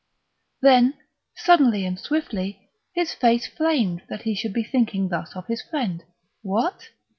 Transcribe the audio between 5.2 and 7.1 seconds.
of his friend. What!